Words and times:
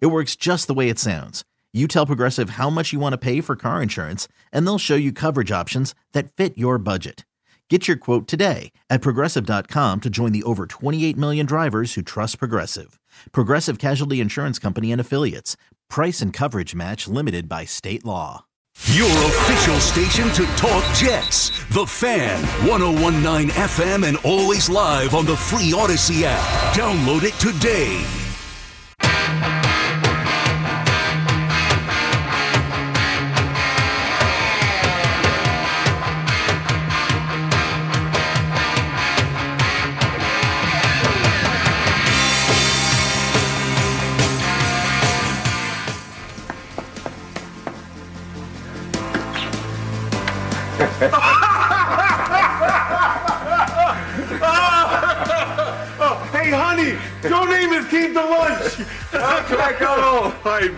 It 0.00 0.06
works 0.06 0.36
just 0.36 0.66
the 0.66 0.74
way 0.74 0.88
it 0.88 0.98
sounds. 0.98 1.44
You 1.72 1.88
tell 1.88 2.06
Progressive 2.06 2.50
how 2.50 2.70
much 2.70 2.92
you 2.92 3.00
want 3.00 3.12
to 3.14 3.18
pay 3.18 3.40
for 3.40 3.56
car 3.56 3.82
insurance, 3.82 4.28
and 4.52 4.66
they'll 4.66 4.78
show 4.78 4.94
you 4.94 5.12
coverage 5.12 5.50
options 5.50 5.94
that 6.12 6.32
fit 6.32 6.56
your 6.56 6.78
budget. 6.78 7.24
Get 7.70 7.88
your 7.88 7.96
quote 7.96 8.28
today 8.28 8.72
at 8.90 9.00
progressive.com 9.00 10.00
to 10.02 10.10
join 10.10 10.32
the 10.32 10.42
over 10.42 10.66
28 10.66 11.16
million 11.16 11.46
drivers 11.46 11.94
who 11.94 12.02
trust 12.02 12.38
Progressive. 12.38 13.00
Progressive 13.32 13.78
Casualty 13.78 14.20
Insurance 14.20 14.58
Company 14.58 14.92
and 14.92 15.00
Affiliates. 15.00 15.56
Price 15.88 16.20
and 16.20 16.30
coverage 16.30 16.74
match 16.74 17.08
limited 17.08 17.48
by 17.48 17.64
state 17.64 18.04
law. 18.04 18.44
Your 18.92 19.08
official 19.08 19.78
station 19.80 20.28
to 20.32 20.44
talk 20.56 20.84
Jets. 20.94 21.50
The 21.68 21.86
Fan, 21.86 22.42
1019 22.68 23.48
FM, 23.50 24.06
and 24.06 24.18
always 24.24 24.68
live 24.68 25.14
on 25.14 25.24
the 25.24 25.36
free 25.36 25.72
Audacy 25.72 26.22
app. 26.24 26.74
Download 26.74 27.22
it 27.22 27.34
today. 27.40 28.04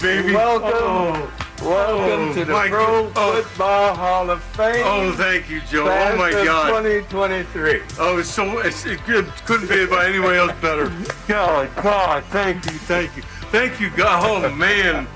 Baby. 0.06 0.34
welcome, 0.34 0.70
Oh, 0.72 1.68
welcome 1.68 2.28
oh, 2.30 2.34
to 2.34 2.44
the 2.44 2.52
my 2.52 2.68
Pro 2.68 3.04
God. 3.10 3.12
Oh. 3.16 3.42
Football 3.42 3.94
Hall 3.94 4.30
of 4.30 4.42
Fame. 4.42 4.82
oh, 4.86 5.12
thank 5.16 5.48
you, 5.50 5.60
Joe. 5.62 5.84
class 5.84 6.14
Oh, 6.14 6.16
my 6.16 6.30
of 6.30 6.44
God. 6.44 6.68
2023. 6.84 7.82
Oh, 7.98 8.18
it's 8.18 8.28
so 8.28 8.58
it's, 8.60 8.86
it 8.86 9.02
could- 9.04 9.28
couldn't 9.46 9.68
be 9.68 9.86
by 9.86 10.06
anybody 10.06 10.38
else 10.38 10.52
better. 10.60 10.88
God, 11.26 11.68
oh, 11.78 11.82
God, 11.82 12.24
thank 12.24 12.64
you, 12.66 12.72
thank 12.72 13.16
you, 13.16 13.22
thank 13.50 13.80
you, 13.80 13.90
God. 13.90 14.44
Oh 14.46 14.54
man. 14.54 15.06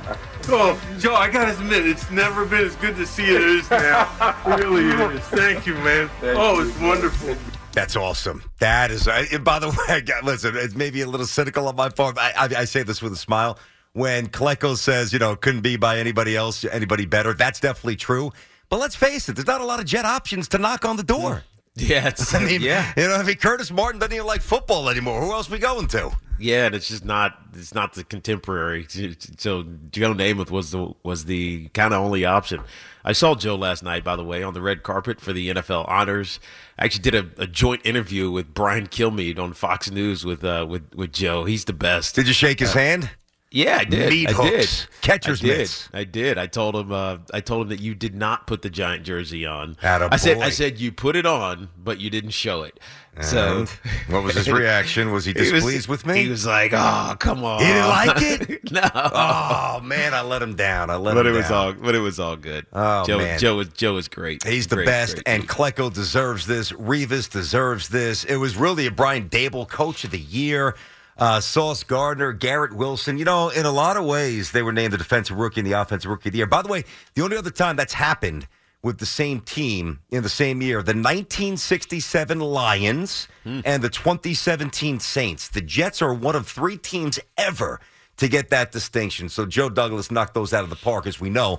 Oh, 0.48 0.80
Joe, 0.98 1.14
I 1.14 1.30
gotta 1.30 1.52
admit, 1.52 1.86
it's 1.86 2.10
never 2.10 2.44
been 2.44 2.64
as 2.64 2.74
good 2.76 2.96
to 2.96 3.06
see 3.06 3.24
it 3.24 3.40
as 3.40 3.42
it 3.42 3.50
is 3.60 3.70
now. 3.70 4.34
It 4.46 4.64
really 4.64 5.14
is. 5.14 5.20
Thank 5.26 5.66
you, 5.66 5.74
man. 5.74 6.08
Thank 6.20 6.38
oh, 6.38 6.60
you. 6.60 6.68
it's 6.68 6.80
wonderful. 6.80 7.36
That's 7.72 7.94
awesome. 7.94 8.42
That 8.58 8.90
is. 8.90 9.06
I, 9.06 9.26
and 9.32 9.44
by 9.44 9.58
the 9.60 9.68
way, 9.88 9.94
I 9.96 10.00
got, 10.00 10.24
listen. 10.24 10.56
It's 10.56 10.74
maybe 10.74 11.02
a 11.02 11.06
little 11.06 11.26
cynical 11.26 11.68
on 11.68 11.76
my 11.76 11.88
part. 11.90 12.16
But 12.16 12.34
I, 12.36 12.46
I, 12.46 12.60
I 12.62 12.64
say 12.64 12.82
this 12.82 13.00
with 13.00 13.12
a 13.12 13.16
smile. 13.16 13.58
When 13.92 14.28
Klecko 14.28 14.76
says, 14.76 15.12
you 15.12 15.18
know, 15.18 15.34
couldn't 15.34 15.62
be 15.62 15.76
by 15.76 15.98
anybody 15.98 16.36
else, 16.36 16.64
anybody 16.64 17.06
better. 17.06 17.34
That's 17.34 17.58
definitely 17.58 17.96
true. 17.96 18.32
But 18.68 18.78
let's 18.78 18.94
face 18.94 19.28
it. 19.28 19.34
There's 19.34 19.48
not 19.48 19.60
a 19.60 19.64
lot 19.64 19.80
of 19.80 19.86
jet 19.86 20.04
options 20.04 20.48
to 20.48 20.58
knock 20.58 20.84
on 20.84 20.96
the 20.96 21.02
door. 21.02 21.44
Yeah, 21.76 22.08
it's, 22.08 22.34
I 22.34 22.44
mean, 22.44 22.62
yeah, 22.62 22.92
you 22.96 23.06
know, 23.06 23.14
I 23.14 23.22
mean, 23.22 23.36
Curtis 23.36 23.70
Martin 23.70 24.00
doesn't 24.00 24.12
even 24.12 24.26
like 24.26 24.42
football 24.42 24.90
anymore. 24.90 25.22
Who 25.22 25.30
else 25.32 25.48
we 25.48 25.60
going 25.60 25.86
to? 25.88 26.10
yeah, 26.40 26.66
and 26.66 26.74
it's 26.74 26.88
just 26.88 27.04
not 27.04 27.38
it's 27.54 27.74
not 27.74 27.92
the 27.92 28.02
contemporary. 28.02 28.86
So 29.38 29.64
Joe 29.90 30.14
Namath 30.14 30.50
was 30.50 30.72
the 30.72 30.92
was 31.02 31.26
the 31.26 31.68
kind 31.68 31.94
of 31.94 32.00
only 32.00 32.24
option. 32.24 32.60
I 33.04 33.12
saw 33.12 33.34
Joe 33.34 33.54
last 33.54 33.82
night, 33.82 34.04
by 34.04 34.16
the 34.16 34.24
way, 34.24 34.42
on 34.42 34.52
the 34.52 34.60
red 34.60 34.82
carpet 34.82 35.20
for 35.20 35.32
the 35.32 35.50
NFL 35.50 35.88
honors. 35.88 36.40
I 36.78 36.84
actually 36.84 37.02
did 37.02 37.14
a, 37.14 37.42
a 37.42 37.46
joint 37.46 37.82
interview 37.84 38.30
with 38.30 38.52
Brian 38.52 38.86
Kilmeade 38.86 39.38
on 39.38 39.52
Fox 39.52 39.90
News 39.90 40.24
with 40.24 40.42
uh, 40.42 40.66
with 40.68 40.94
with 40.94 41.12
Joe. 41.12 41.44
He's 41.44 41.66
the 41.66 41.72
best. 41.72 42.14
Did 42.14 42.26
you 42.26 42.34
shake 42.34 42.58
his 42.60 42.72
hand? 42.72 43.10
Yeah, 43.52 43.78
I 43.80 43.84
did. 43.84 44.10
Meat 44.10 44.28
I 44.28 44.32
hooks, 44.32 44.86
did. 44.86 45.00
catcher's 45.00 45.40
I 45.42 45.46
did. 45.46 45.58
mitts. 45.58 45.88
I 45.92 46.04
did. 46.04 46.38
I 46.38 46.46
told 46.46 46.76
him. 46.76 46.92
Uh, 46.92 47.18
I 47.34 47.40
told 47.40 47.62
him 47.62 47.68
that 47.70 47.80
you 47.80 47.96
did 47.96 48.14
not 48.14 48.46
put 48.46 48.62
the 48.62 48.70
giant 48.70 49.02
jersey 49.04 49.44
on. 49.44 49.76
Atta 49.82 50.08
I 50.12 50.16
said. 50.18 50.38
I 50.38 50.50
said 50.50 50.78
you 50.78 50.92
put 50.92 51.16
it 51.16 51.26
on, 51.26 51.68
but 51.76 51.98
you 51.98 52.10
didn't 52.10 52.30
show 52.30 52.62
it. 52.62 52.78
So 53.22 53.66
what 54.08 54.22
was 54.22 54.36
his 54.36 54.48
reaction? 54.52 55.10
Was 55.10 55.24
he 55.24 55.32
he 55.32 55.40
was- 55.40 55.50
displeased 55.50 55.88
with 55.88 56.06
me? 56.06 56.22
He 56.22 56.28
was 56.28 56.46
like, 56.46 56.70
"Oh, 56.72 57.16
come 57.18 57.42
on." 57.42 57.58
He 57.58 57.66
didn't 57.66 57.88
like 57.88 58.22
it? 58.22 58.60
no. 58.72 58.88
oh 58.94 59.80
man, 59.82 60.14
I 60.14 60.20
let 60.22 60.42
him 60.42 60.54
down. 60.54 60.88
I 60.88 60.94
let 60.96 61.14
but 61.14 61.26
him 61.26 61.34
it 61.34 61.36
was 61.36 61.48
down. 61.48 61.66
all. 61.66 61.72
But 61.72 61.96
it 61.96 62.00
was 62.00 62.20
all 62.20 62.36
good. 62.36 62.66
Oh, 62.72 63.04
Joe, 63.04 63.18
man. 63.18 63.36
Joe 63.40 63.56
was 63.56 63.68
Joe 63.70 63.94
was 63.94 64.06
great. 64.06 64.44
He's 64.46 64.68
the 64.68 64.76
Great, 64.76 64.86
best, 64.86 65.14
great 65.16 65.26
and. 65.28 65.48
Klecko 65.48 65.92
deserves 65.92 66.46
this. 66.46 66.70
Revis 66.70 67.28
deserves 67.28 67.88
this. 67.88 68.22
It 68.22 68.36
was 68.36 68.56
really 68.56 68.86
a 68.86 68.92
Brian 68.92 69.28
Daboll 69.28 69.68
Coach 69.68 70.04
of 70.04 70.12
the 70.12 70.20
Year. 70.20 70.76
Uh, 71.20 71.38
Sauce 71.38 71.84
Gardner, 71.84 72.32
Garrett 72.32 72.72
Wilson. 72.72 73.18
You 73.18 73.26
know, 73.26 73.50
in 73.50 73.66
a 73.66 73.70
lot 73.70 73.98
of 73.98 74.06
ways, 74.06 74.52
they 74.52 74.62
were 74.62 74.72
named 74.72 74.94
the 74.94 74.98
defensive 74.98 75.36
rookie 75.36 75.60
and 75.60 75.66
the 75.70 75.78
offensive 75.78 76.10
rookie 76.10 76.30
of 76.30 76.32
the 76.32 76.38
year. 76.38 76.46
By 76.46 76.62
the 76.62 76.68
way, 76.68 76.84
the 77.14 77.22
only 77.22 77.36
other 77.36 77.50
time 77.50 77.76
that's 77.76 77.92
happened 77.92 78.48
with 78.82 78.98
the 78.98 79.06
same 79.06 79.40
team 79.40 80.00
in 80.10 80.22
the 80.22 80.30
same 80.30 80.62
year, 80.62 80.78
the 80.78 80.94
1967 80.94 82.40
Lions 82.40 83.28
and 83.66 83.82
the 83.82 83.90
2017 83.90 84.98
Saints. 85.00 85.48
The 85.48 85.60
Jets 85.60 86.00
are 86.00 86.14
one 86.14 86.34
of 86.34 86.48
three 86.48 86.78
teams 86.78 87.20
ever 87.36 87.80
to 88.16 88.28
get 88.28 88.48
that 88.50 88.72
distinction. 88.72 89.28
So 89.28 89.44
Joe 89.44 89.68
Douglas 89.68 90.10
knocked 90.10 90.32
those 90.32 90.54
out 90.54 90.64
of 90.64 90.70
the 90.70 90.76
park, 90.76 91.06
as 91.06 91.20
we 91.20 91.28
know. 91.28 91.58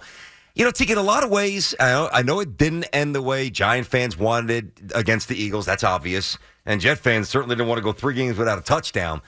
You 0.55 0.65
know, 0.65 0.71
Tiki, 0.71 0.91
in 0.91 0.97
a 0.97 1.03
lot 1.03 1.23
of 1.23 1.29
ways, 1.29 1.75
I 1.79 1.91
know, 1.91 2.09
I 2.11 2.21
know 2.23 2.39
it 2.39 2.57
didn't 2.57 2.85
end 2.91 3.13
the 3.15 3.21
way 3.21 3.51
Giant 3.51 3.87
fans 3.87 4.17
wanted 4.17 4.49
it 4.51 4.91
against 4.95 5.27
the 5.27 5.35
Eagles. 5.35 5.67
That's 5.67 5.83
obvious. 5.83 6.37
And 6.65 6.81
Jet 6.81 6.97
fans 6.97 7.29
certainly 7.29 7.55
didn't 7.55 7.69
want 7.69 7.77
to 7.77 7.83
go 7.83 7.93
three 7.93 8.15
games 8.15 8.37
without 8.37 8.57
a 8.57 8.61
touchdown. 8.61 9.21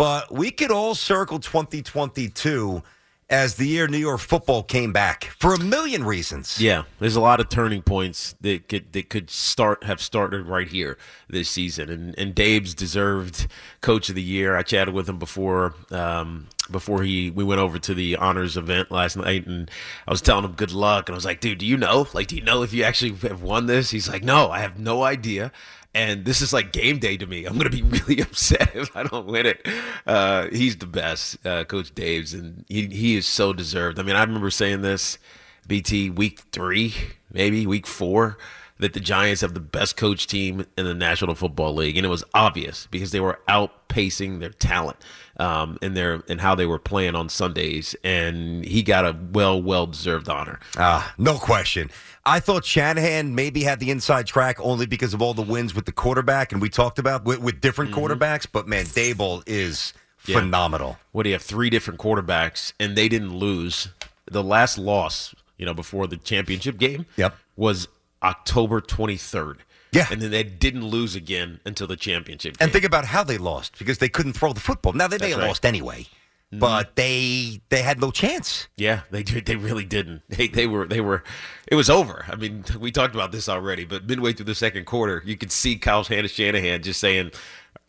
But 0.00 0.32
we 0.32 0.50
could 0.50 0.70
all 0.70 0.94
circle 0.94 1.40
2022 1.40 2.82
as 3.28 3.56
the 3.56 3.66
year 3.66 3.86
New 3.86 3.98
York 3.98 4.20
football 4.20 4.62
came 4.62 4.94
back 4.94 5.24
for 5.38 5.52
a 5.52 5.60
million 5.60 6.04
reasons. 6.04 6.58
Yeah, 6.58 6.84
there's 7.00 7.16
a 7.16 7.20
lot 7.20 7.38
of 7.38 7.50
turning 7.50 7.82
points 7.82 8.34
that 8.40 8.66
could 8.66 8.94
that 8.94 9.10
could 9.10 9.28
start 9.28 9.84
have 9.84 10.00
started 10.00 10.46
right 10.46 10.66
here 10.66 10.96
this 11.28 11.50
season, 11.50 11.90
and 11.90 12.18
and 12.18 12.34
Dave's 12.34 12.72
deserved 12.72 13.46
Coach 13.82 14.08
of 14.08 14.14
the 14.14 14.22
Year. 14.22 14.56
I 14.56 14.62
chatted 14.62 14.94
with 14.94 15.06
him 15.06 15.18
before 15.18 15.74
um, 15.90 16.46
before 16.70 17.02
he 17.02 17.28
we 17.28 17.44
went 17.44 17.60
over 17.60 17.78
to 17.78 17.92
the 17.92 18.16
honors 18.16 18.56
event 18.56 18.90
last 18.90 19.18
night, 19.18 19.46
and 19.46 19.70
I 20.08 20.10
was 20.12 20.22
telling 20.22 20.46
him 20.46 20.52
good 20.52 20.72
luck, 20.72 21.10
and 21.10 21.14
I 21.14 21.18
was 21.18 21.26
like, 21.26 21.40
dude, 21.40 21.58
do 21.58 21.66
you 21.66 21.76
know? 21.76 22.08
Like, 22.14 22.28
do 22.28 22.36
you 22.36 22.42
know 22.42 22.62
if 22.62 22.72
you 22.72 22.84
actually 22.84 23.12
have 23.28 23.42
won 23.42 23.66
this? 23.66 23.90
He's 23.90 24.08
like, 24.08 24.24
no, 24.24 24.50
I 24.50 24.60
have 24.60 24.78
no 24.78 25.02
idea. 25.02 25.52
And 25.92 26.24
this 26.24 26.40
is 26.40 26.52
like 26.52 26.72
game 26.72 26.98
day 26.98 27.16
to 27.16 27.26
me. 27.26 27.44
I'm 27.44 27.58
going 27.58 27.70
to 27.70 27.82
be 27.82 27.82
really 28.06 28.20
upset 28.22 28.74
if 28.74 28.96
I 28.96 29.02
don't 29.02 29.26
win 29.26 29.46
it. 29.46 29.66
Uh, 30.06 30.48
he's 30.48 30.76
the 30.76 30.86
best, 30.86 31.44
uh, 31.44 31.64
Coach 31.64 31.94
Dave's, 31.94 32.32
and 32.32 32.64
he, 32.68 32.86
he 32.86 33.16
is 33.16 33.26
so 33.26 33.52
deserved. 33.52 33.98
I 33.98 34.02
mean, 34.02 34.16
I 34.16 34.22
remember 34.22 34.50
saying 34.50 34.82
this, 34.82 35.18
BT, 35.66 36.10
week 36.10 36.40
three, 36.52 36.94
maybe 37.32 37.66
week 37.66 37.86
four, 37.86 38.38
that 38.80 38.92
the 38.94 39.00
Giants 39.00 39.40
have 39.42 39.54
the 39.54 39.60
best 39.60 39.96
coach 39.96 40.26
team 40.26 40.66
in 40.76 40.84
the 40.84 40.94
National 40.94 41.34
Football 41.34 41.74
League. 41.74 41.96
And 41.96 42.04
it 42.04 42.08
was 42.08 42.24
obvious 42.34 42.86
because 42.90 43.10
they 43.12 43.20
were 43.20 43.38
outpacing 43.48 44.40
their 44.40 44.50
talent 44.50 44.96
um, 45.38 45.78
and 45.82 45.96
their 45.96 46.22
and 46.28 46.40
how 46.40 46.54
they 46.54 46.66
were 46.66 46.78
playing 46.78 47.14
on 47.14 47.28
Sundays. 47.28 47.94
And 48.04 48.64
he 48.64 48.82
got 48.82 49.04
a 49.04 49.16
well, 49.32 49.60
well 49.62 49.86
deserved 49.86 50.28
honor. 50.28 50.58
Ah, 50.76 51.14
no 51.18 51.36
question. 51.38 51.90
I 52.24 52.40
thought 52.40 52.64
Shanahan 52.64 53.34
maybe 53.34 53.62
had 53.62 53.80
the 53.80 53.90
inside 53.90 54.26
track 54.26 54.58
only 54.60 54.86
because 54.86 55.14
of 55.14 55.22
all 55.22 55.32
the 55.34 55.42
wins 55.42 55.74
with 55.74 55.86
the 55.86 55.92
quarterback, 55.92 56.52
and 56.52 56.60
we 56.60 56.68
talked 56.68 56.98
about 56.98 57.24
with, 57.24 57.38
with 57.40 57.60
different 57.60 57.92
quarterbacks. 57.92 58.46
But 58.50 58.68
man, 58.68 58.84
Daboll 58.84 59.42
is 59.46 59.92
Yeah. 60.26 60.38
phenomenal. 60.40 60.98
what 61.12 61.22
do 61.22 61.30
you 61.30 61.34
have 61.34 61.42
three 61.42 61.70
different 61.70 61.98
quarterbacks 61.98 62.74
and 62.78 62.94
they 62.94 63.08
didn't 63.08 63.34
lose 63.34 63.88
the 64.30 64.42
last 64.44 64.76
loss 64.76 65.34
you 65.56 65.64
know 65.64 65.72
before 65.72 66.06
the 66.06 66.16
championship 66.18 66.76
game 66.76 67.06
Yep. 67.16 67.34
was 67.56 67.88
october 68.22 68.80
23rd 68.80 69.56
Yeah. 69.92 70.06
and 70.10 70.20
then 70.22 70.30
they 70.30 70.42
didn't 70.44 70.84
lose 70.86 71.14
again 71.16 71.60
until 71.64 71.86
the 71.86 71.96
championship 71.96 72.58
game 72.58 72.64
And 72.64 72.72
think 72.72 72.84
about 72.84 73.06
how 73.06 73.24
they 73.24 73.38
lost 73.38 73.78
because 73.78 73.98
they 73.98 74.08
couldn't 74.08 74.34
throw 74.34 74.52
the 74.52 74.60
football. 74.60 74.92
Now 74.92 75.08
they 75.08 75.16
may 75.16 75.18
That's 75.18 75.32
have 75.32 75.40
right. 75.40 75.48
lost 75.48 75.64
anyway, 75.66 76.02
mm-hmm. 76.02 76.58
but 76.58 76.96
they 76.96 77.60
they 77.70 77.82
had 77.82 78.00
no 78.00 78.10
chance. 78.10 78.68
yeah 78.76 79.00
they 79.10 79.22
did 79.22 79.46
they 79.46 79.56
really 79.56 79.84
didn't 79.84 80.22
they, 80.28 80.48
they 80.48 80.66
were 80.66 80.86
they 80.86 81.00
were 81.00 81.22
it 81.66 81.74
was 81.76 81.88
over 81.90 82.24
i 82.28 82.36
mean 82.36 82.64
we 82.78 82.90
talked 82.92 83.14
about 83.14 83.32
this 83.32 83.48
already 83.48 83.84
but 83.84 84.06
midway 84.06 84.32
through 84.32 84.46
the 84.46 84.54
second 84.54 84.84
quarter 84.84 85.22
you 85.24 85.36
could 85.36 85.52
see 85.52 85.76
kyle 85.76 86.02
shanahan 86.04 86.82
just 86.82 87.00
saying 87.00 87.30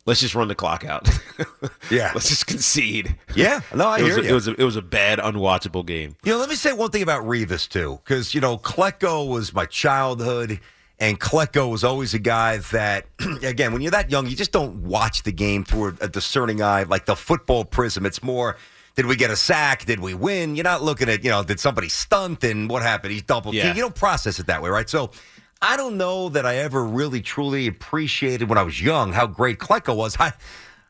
let's 0.05 0.19
just 0.19 0.35
run 0.35 0.47
the 0.47 0.55
clock 0.55 0.85
out. 0.85 1.07
Yeah. 1.89 2.11
let's 2.13 2.29
just 2.29 2.47
concede. 2.47 3.15
Yeah, 3.35 3.59
no, 3.75 3.87
I 3.87 3.97
it 3.99 4.05
hear 4.05 4.07
was 4.07 4.17
a, 4.17 4.21
you. 4.23 4.29
It 4.29 4.33
was 4.33 4.47
a, 4.47 4.53
it 4.53 4.63
was 4.63 4.75
a 4.77 4.81
bad, 4.81 5.19
unwatchable 5.19 5.85
game. 5.85 6.15
You 6.23 6.31
know, 6.31 6.37
let 6.39 6.47
me 6.47 6.55
say 6.55 6.71
one 6.71 6.89
thing 6.89 7.03
about 7.03 7.25
Revis 7.25 7.67
too, 7.67 7.99
because 8.03 8.33
you 8.33 8.39
know, 8.39 8.57
Klecko 8.57 9.27
was 9.27 9.53
my 9.53 9.65
childhood, 9.65 10.61
and 11.01 11.19
Klecko 11.19 11.69
was 11.69 11.83
always 11.83 12.13
a 12.13 12.19
guy 12.19 12.57
that, 12.71 13.07
again, 13.43 13.73
when 13.73 13.81
you're 13.81 13.91
that 13.91 14.09
young, 14.09 14.27
you 14.27 14.35
just 14.35 14.51
don't 14.53 14.83
watch 14.83 15.23
the 15.23 15.31
game 15.33 15.65
through 15.65 15.97
a, 15.99 16.07
discerning 16.07 16.61
eye, 16.61 16.83
like 16.83 17.05
the 17.05 17.15
football 17.15 17.65
prism. 17.65 18.05
It's 18.05 18.23
more, 18.23 18.55
did 18.95 19.07
we 19.07 19.15
get 19.15 19.31
a 19.31 19.35
sack? 19.35 19.83
Did 19.85 19.99
we 19.99 20.13
win? 20.13 20.55
You're 20.55 20.63
not 20.63 20.83
looking 20.83 21.09
at, 21.09 21.23
you 21.23 21.31
know, 21.31 21.43
did 21.43 21.59
somebody 21.59 21.89
stunt 21.89 22.43
and 22.43 22.69
what 22.69 22.83
happened? 22.83 23.13
He's 23.13 23.23
double 23.23 23.53
Yeah. 23.53 23.73
You 23.73 23.81
don't 23.81 23.95
process 23.95 24.39
it 24.39 24.45
that 24.45 24.61
way, 24.61 24.69
right? 24.69 24.89
So. 24.89 25.11
I 25.61 25.77
don't 25.77 25.97
know 25.97 26.29
that 26.29 26.45
I 26.45 26.57
ever 26.57 26.83
really 26.83 27.21
truly 27.21 27.67
appreciated 27.67 28.49
when 28.49 28.57
I 28.57 28.63
was 28.63 28.81
young 28.81 29.13
how 29.13 29.27
great 29.27 29.59
Klecko 29.59 29.95
was. 29.95 30.17
I, 30.19 30.27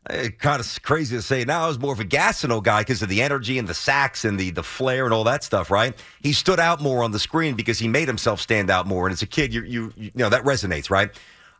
eh, 0.09 0.13
it's 0.13 0.37
kind 0.37 0.61
of 0.61 0.83
crazy 0.83 1.15
to 1.17 1.21
say 1.21 1.43
now. 1.43 1.65
I 1.65 1.67
was 1.67 1.77
more 1.77 1.93
of 1.93 1.99
a 1.99 2.05
Gastineau 2.05 2.63
guy 2.63 2.81
because 2.81 3.01
of 3.01 3.09
the 3.09 3.21
energy 3.21 3.59
and 3.59 3.67
the 3.67 3.73
sacks 3.73 4.23
and 4.23 4.39
the 4.39 4.51
the 4.51 4.63
flair 4.63 5.03
and 5.05 5.13
all 5.13 5.25
that 5.25 5.43
stuff. 5.43 5.69
Right? 5.69 5.93
He 6.21 6.31
stood 6.31 6.59
out 6.59 6.81
more 6.81 7.03
on 7.03 7.11
the 7.11 7.19
screen 7.19 7.55
because 7.55 7.79
he 7.79 7.87
made 7.87 8.07
himself 8.07 8.39
stand 8.39 8.69
out 8.69 8.87
more. 8.87 9.07
And 9.07 9.13
as 9.13 9.21
a 9.21 9.27
kid, 9.27 9.53
you 9.53 9.63
you 9.63 9.93
you 9.97 10.11
know 10.15 10.29
that 10.29 10.43
resonates, 10.43 10.89
right? 10.89 11.11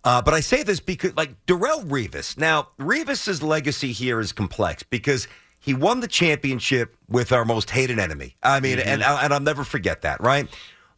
Uh, 0.04 0.22
but 0.22 0.34
I 0.34 0.40
say 0.40 0.64
this 0.64 0.80
because 0.80 1.16
like 1.18 1.46
Darrelle 1.46 1.86
Revis. 1.86 2.38
Now 2.38 2.70
Revis's 2.80 3.44
legacy 3.44 3.92
here 3.92 4.20
is 4.22 4.32
complex 4.32 4.84
because 4.84 5.28
he 5.60 5.74
won 5.74 6.00
the 6.00 6.08
championship 6.08 6.96
with 7.08 7.32
our 7.32 7.46
most 7.46 7.70
hated 7.70 8.00
enemy. 8.00 8.36
I 8.42 8.62
mean, 8.62 8.78
mm-hmm. 8.80 8.88
and 8.88 9.04
uh, 9.04 9.20
and 9.22 9.34
I'll 9.34 9.42
never 9.42 9.66
forget 9.66 10.04
that. 10.04 10.22
Right? 10.22 10.48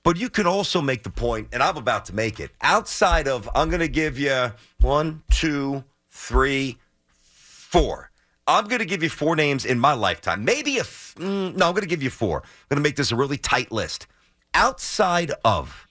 But 0.03 0.17
you 0.17 0.29
can 0.29 0.45
also 0.45 0.81
make 0.81 1.03
the 1.03 1.09
point, 1.09 1.47
and 1.53 1.63
I'm 1.63 1.77
about 1.77 2.05
to 2.05 2.15
make 2.15 2.39
it. 2.39 2.51
Outside 2.61 3.27
of, 3.27 3.49
I'm 3.55 3.69
going 3.69 3.79
to 3.79 3.87
give 3.87 4.19
you 4.19 4.51
one, 4.81 5.23
two, 5.31 5.83
three, 6.09 6.77
four. 7.07 8.11
I'm 8.45 8.67
going 8.67 8.79
to 8.79 8.85
give 8.85 9.01
you 9.01 9.09
four 9.09 9.37
names 9.37 9.63
in 9.63 9.79
my 9.79 9.93
lifetime. 9.93 10.43
Maybe 10.43 10.77
a, 10.77 10.81
f- 10.81 11.15
mm, 11.17 11.55
no, 11.55 11.67
I'm 11.67 11.71
going 11.71 11.83
to 11.83 11.87
give 11.87 12.03
you 12.03 12.09
four. 12.09 12.39
I'm 12.39 12.67
going 12.69 12.83
to 12.83 12.87
make 12.87 12.97
this 12.97 13.11
a 13.13 13.15
really 13.15 13.37
tight 13.37 13.71
list. 13.71 14.07
Outside 14.53 15.31
of 15.45 15.87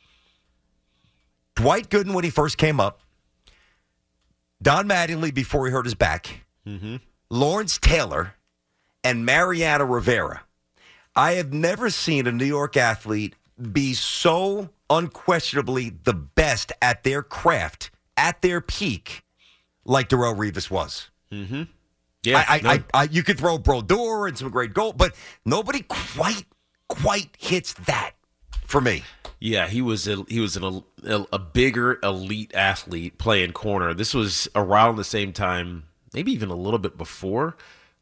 Dwight 1.56 1.88
Gooden 1.88 2.12
when 2.12 2.24
he 2.24 2.30
first 2.30 2.58
came 2.58 2.78
up, 2.80 3.00
Don 4.60 4.86
Mattingly 4.86 5.32
before 5.32 5.66
he 5.66 5.72
hurt 5.72 5.86
his 5.86 5.94
back, 5.94 6.44
Lawrence 7.30 7.78
Taylor, 7.78 8.34
and 9.02 9.24
Mariano 9.26 9.84
Rivera. 9.86 10.42
I 11.16 11.32
have 11.32 11.52
never 11.52 11.90
seen 11.90 12.26
a 12.26 12.32
New 12.32 12.44
York 12.44 12.76
athlete 12.76 13.34
be 13.70 13.94
so 13.94 14.70
unquestionably 14.88 15.90
the 16.04 16.12
best 16.14 16.72
at 16.80 17.02
their 17.02 17.22
craft, 17.22 17.90
at 18.16 18.42
their 18.42 18.60
peak, 18.60 19.22
like 19.84 20.08
Darrelle 20.08 20.36
Revis 20.36 20.70
was. 20.70 21.10
Mm-hmm. 21.30 21.64
Yeah, 22.24 22.44
I, 22.48 22.56
I, 22.56 22.60
no, 22.60 22.70
I, 22.70 22.84
I, 22.94 23.02
you 23.04 23.22
could 23.22 23.38
throw 23.38 23.58
Brodeur 23.58 24.28
and 24.28 24.38
some 24.38 24.50
great 24.50 24.74
goal, 24.74 24.92
but 24.92 25.14
nobody 25.44 25.82
quite, 25.82 26.44
quite 26.88 27.36
hits 27.38 27.72
that 27.72 28.12
for 28.64 28.80
me. 28.80 29.02
Yeah, 29.40 29.66
he 29.66 29.82
was 29.82 30.06
a, 30.06 30.24
he 30.28 30.38
was 30.38 30.56
an, 30.56 30.84
a, 31.04 31.26
a 31.32 31.38
bigger 31.38 31.98
elite 32.02 32.54
athlete 32.54 33.18
playing 33.18 33.52
corner. 33.52 33.92
This 33.92 34.14
was 34.14 34.48
around 34.54 34.96
the 34.96 35.04
same 35.04 35.32
time, 35.32 35.84
maybe 36.14 36.32
even 36.32 36.48
a 36.48 36.54
little 36.54 36.78
bit 36.78 36.96
before 36.96 37.56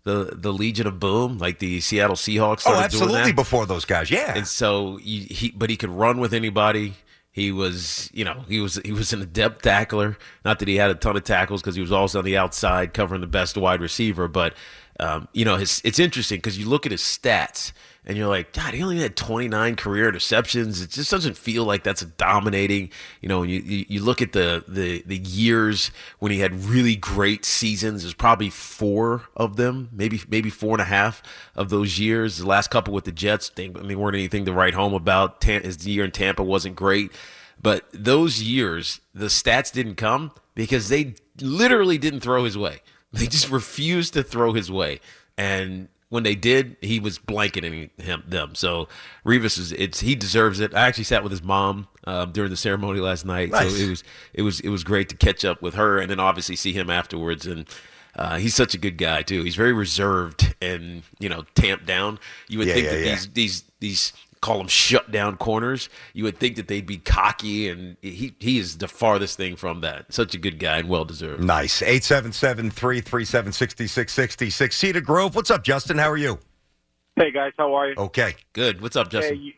the 0.05 0.33
the 0.35 0.53
Legion 0.53 0.87
of 0.87 0.99
Boom, 0.99 1.39
like 1.39 1.59
the 1.59 1.81
Seattle 1.81 2.17
Seahawks. 2.17 2.63
Oh, 2.67 2.75
absolutely 2.75 3.15
Doing 3.15 3.27
that. 3.29 3.37
before 3.37 3.67
those 3.67 3.85
guys. 3.85 4.11
Yeah. 4.11 4.35
And 4.35 4.47
so 4.47 4.97
he, 4.97 5.21
he, 5.25 5.51
but 5.51 5.71
he 5.71 5.77
could 5.77 5.91
run 5.91 6.19
with 6.19 6.33
anybody. 6.33 6.95
He 7.33 7.53
was, 7.53 8.11
you 8.13 8.25
know, 8.25 8.45
he 8.49 8.61
was 8.61 8.81
he 8.85 8.93
was 8.93 9.13
an 9.13 9.23
adept 9.23 9.63
tackler. 9.63 10.19
Not 10.45 10.59
that 10.59 10.69
he 10.69 10.77
had 10.77 10.91
a 10.91 10.95
ton 10.95 11.17
of 11.17 11.25
tackles 11.25 11.61
because 11.63 11.75
he 11.77 11.81
was 11.81 11.93
also 11.93 12.19
on 12.19 12.25
the 12.25 12.37
outside 12.37 12.93
covering 12.93 13.21
the 13.21 13.27
best 13.27 13.57
wide 13.57 13.81
receiver. 13.81 14.27
But 14.27 14.55
um, 14.99 15.29
you 15.33 15.45
know, 15.45 15.57
his, 15.57 15.81
it's 15.85 15.99
interesting 15.99 16.39
because 16.39 16.59
you 16.59 16.69
look 16.69 16.87
at 16.87 16.93
his 16.93 17.03
stats 17.03 17.73
and 18.11 18.19
you're 18.19 18.27
like, 18.27 18.53
God, 18.53 18.75
he 18.75 18.83
only 18.83 18.99
had 18.99 19.15
29 19.15 19.77
career 19.77 20.11
interceptions. 20.11 20.83
It 20.83 20.91
just 20.91 21.13
doesn't 21.13 21.37
feel 21.37 21.65
like 21.65 21.85
that's 21.85 22.03
a 22.03 22.07
dominating. 22.07 22.91
You 23.21 23.29
know, 23.29 23.45
you 23.45 23.61
you, 23.61 24.03
look 24.03 24.21
at 24.21 24.33
the, 24.33 24.65
the 24.67 25.05
the 25.07 25.19
years 25.19 25.93
when 26.19 26.33
he 26.33 26.41
had 26.41 26.53
really 26.65 26.97
great 26.97 27.45
seasons. 27.45 28.03
There's 28.03 28.13
probably 28.13 28.51
four 28.51 29.29
of 29.37 29.55
them, 29.55 29.91
maybe 29.93 30.21
maybe 30.29 30.51
four 30.51 30.73
and 30.73 30.81
a 30.81 30.87
half 30.87 31.23
of 31.55 31.69
those 31.69 32.01
years. 32.01 32.39
The 32.39 32.49
last 32.49 32.69
couple 32.69 32.93
with 32.93 33.05
the 33.05 33.13
Jets, 33.13 33.51
they, 33.51 33.67
I 33.67 33.83
mean, 33.83 34.01
weren't 34.01 34.17
anything 34.17 34.45
to 34.47 34.53
write 34.53 34.75
home 34.75 34.93
about. 34.93 35.45
His 35.45 35.87
year 35.87 36.05
in 36.05 36.11
Tampa 36.11 36.43
wasn't 36.43 36.75
great, 36.75 37.13
but 37.63 37.85
those 37.93 38.43
years, 38.43 39.01
the 39.15 39.27
stats 39.27 39.71
didn't 39.73 39.95
come 39.95 40.33
because 40.57 40.89
they 40.89 41.15
literally 41.41 41.97
didn't 41.97 42.23
throw 42.23 42.43
his 42.43 42.59
way. 42.59 42.83
They 43.13 43.29
just 43.29 43.51
refused 43.51 44.15
to 44.15 44.25
throw 44.25 44.53
his 44.53 44.69
way, 44.69 44.99
and 45.39 45.87
when 46.11 46.23
they 46.25 46.35
did, 46.35 46.77
he 46.83 47.01
was 47.01 47.19
blanketing 47.19 47.89
him 47.97 48.23
them. 48.29 48.55
So 48.55 48.87
Revis 49.25 49.59
is 49.59 49.73
it's 49.73 50.01
he 50.01 50.15
deserves 50.15 50.61
it. 50.61 50.75
I 50.75 50.87
actually 50.87 51.05
sat 51.05 51.23
with 51.23 51.33
his 51.33 51.43
mom 51.43 51.87
um, 52.05 52.33
during 52.33 52.51
the 52.51 52.57
ceremony 52.57 53.01
last 53.01 53.25
night, 53.25 53.51
Nice. 53.51 53.75
so 53.75 53.83
it 53.85 53.89
was 53.89 54.05
it 54.35 54.43
was 54.43 54.61
it 54.61 54.69
was 54.69 54.85
great 54.85 55.09
to 55.09 55.17
catch 55.17 55.45
up 55.45 55.63
with 55.63 55.75
her, 55.75 55.99
and 55.99 56.11
then 56.11 56.21
obviously 56.21 56.57
see 56.57 56.73
him 56.73 56.91
afterwards. 56.91 57.47
And 57.47 57.67
uh, 58.17 58.37
he's 58.39 58.55
such 58.55 58.75
a 58.75 58.79
good 58.79 58.99
guy 58.99 59.23
too. 59.23 59.43
He's 59.45 59.57
very 59.57 59.73
reserved 59.73 60.55
and 60.61 61.03
you 61.19 61.29
know 61.29 61.45
tamped 61.55 61.87
down. 61.87 62.19
You 62.49 62.59
would 62.59 62.67
Yeah, 62.69 62.75
think 62.75 62.85
yeah, 62.87 62.93
that 62.93 63.05
yeah. 63.05 63.11
these 63.15 63.29
these 63.31 63.65
these 63.79 64.13
call 64.43 64.59
them 64.59 64.69
shut 64.69 65.11
down 65.11 65.37
corners. 65.37 65.89
You 66.15 66.25
would 66.25 66.39
think 66.39 66.57
that 66.57 66.67
they'd 66.69 66.87
be 66.87 66.97
cocky, 66.99 67.69
and 67.69 67.97
he 68.03 68.35
he 68.39 68.59
is 68.59 68.79
the 68.79 68.89
farthest 68.89 69.37
thing 69.37 69.57
from 69.57 69.81
that. 69.83 70.13
Such 70.13 70.35
a 70.35 70.39
good 70.39 70.59
guy 70.59 70.79
and 70.79 70.89
well 70.89 71.05
deserved. 71.05 71.43
nice. 71.45 71.83
877 71.83 72.71
337 72.71 73.53
6666. 73.53 74.77
Cedar 74.77 75.01
Grove. 75.01 75.35
What's 75.37 75.51
up, 75.51 75.63
Justin? 75.65 75.99
How 75.99 76.11
are 76.11 76.17
you? 76.17 76.39
Hey 77.17 77.31
guys, 77.33 77.53
how 77.59 77.75
are 77.75 77.89
you? 77.89 77.95
Okay. 77.99 78.35
Good. 78.55 78.81
What's 78.81 78.97
up, 78.97 79.09
Hey, 79.13 79.19
Justin? 79.21 79.41
you, 79.43 79.53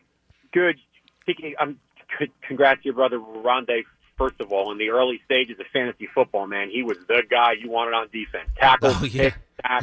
good. 0.51 0.77
Speaking, 1.21 1.53
um, 1.61 1.77
c- 2.19 2.31
congrats 2.45 2.81
to 2.81 2.85
your 2.85 2.95
brother 2.95 3.19
Rondé. 3.19 3.83
First 4.23 4.39
of 4.39 4.53
all, 4.53 4.71
in 4.71 4.77
the 4.77 4.89
early 4.89 5.21
stages 5.25 5.59
of 5.59 5.65
fantasy 5.73 6.07
football, 6.13 6.47
man, 6.47 6.69
he 6.69 6.81
was 6.81 6.97
the 7.09 7.23
guy 7.29 7.53
you 7.59 7.69
wanted 7.69 7.93
on 7.93 8.07
defense. 8.13 8.49
Tackle, 8.57 8.91
Oh, 8.93 9.03
yeah. 9.03 9.31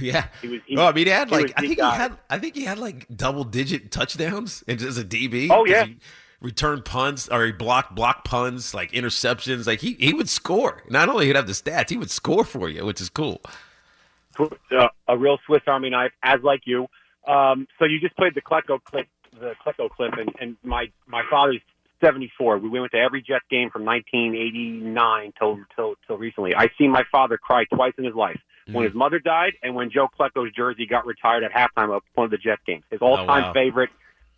Yeah. 0.01 0.29
He 0.41 0.49
was. 0.49 0.61
He, 0.67 0.77
oh, 0.77 0.87
I 0.87 0.93
mean, 0.93 1.07
he 1.07 1.13
had 1.13 1.31
like 1.31 1.53
I 1.57 1.61
think 1.61 1.77
he 1.79 1.83
had 1.83 2.17
I 2.29 2.39
think 2.39 2.55
he 2.55 2.65
had 2.65 2.79
like 2.79 3.07
double 3.15 3.45
digit 3.45 3.91
touchdowns 3.91 4.65
and 4.67 4.81
as 4.81 4.97
a 4.97 5.05
DB. 5.05 5.49
Oh, 5.51 5.65
yeah. 5.67 5.85
he 5.85 5.99
returned 6.41 6.85
punts 6.85 7.29
or 7.29 7.45
he 7.45 7.53
blocked 7.53 7.95
block 7.95 8.25
punts 8.25 8.73
like 8.73 8.93
interceptions. 8.93 9.67
Like 9.67 9.81
he 9.81 9.95
he 9.95 10.15
would 10.15 10.29
score. 10.29 10.83
Not 10.89 11.09
only 11.11 11.27
he'd 11.27 11.37
have 11.37 11.47
the 11.47 11.53
stats, 11.53 11.91
he 11.91 11.97
would 11.99 12.11
score 12.11 12.45
for 12.45 12.69
you, 12.69 12.87
which 12.87 13.01
is 13.01 13.11
cool. 13.11 13.43
uh, 14.39 14.89
a 15.07 15.19
real 15.19 15.39
Swiss 15.47 15.63
Army 15.67 15.91
knife, 15.91 16.13
as 16.23 16.41
like 16.43 16.63
you. 16.65 16.87
Um, 17.27 17.67
so 17.79 17.85
you 17.85 18.01
just 18.01 18.17
played 18.17 18.35
the 18.35 18.41
Klecko 18.41 18.83
clip, 18.83 19.07
the 19.39 19.55
Klecko 19.65 19.91
clip, 19.91 20.15
and, 20.15 20.31
and 20.41 20.57
my 20.63 20.91
my 21.07 21.23
father's 21.31 21.61
74. 22.01 22.59
We 22.59 22.69
went 22.69 22.93
to 22.93 22.99
every 22.99 23.23
Jets 23.23 23.45
game 23.51 23.71
from 23.71 23.85
1989 23.85 25.33
till 25.39 25.59
till 25.75 25.95
till 26.07 26.17
recently. 26.17 26.55
I 26.55 26.69
seen 26.79 26.91
my 26.91 27.05
father 27.11 27.39
cry 27.39 27.65
twice 27.73 27.95
in 27.99 28.05
his 28.05 28.15
life. 28.15 28.41
When 28.73 28.85
his 28.85 28.95
mother 28.95 29.19
died, 29.19 29.55
and 29.65 29.75
when 29.75 29.91
Joe 29.91 30.07
Klecko's 30.17 30.53
jersey 30.55 30.87
got 30.87 31.05
retired 31.05 31.43
at 31.43 31.51
halftime 31.51 31.93
of 31.93 32.03
one 32.15 32.27
of 32.27 32.31
the 32.31 32.37
Jets 32.37 32.63
games. 32.65 32.85
His 32.89 33.01
all-time 33.01 33.27
wow. 33.27 33.53
favorite, 33.53 33.91